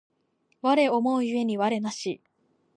[0.63, 2.21] 我思う故に我なし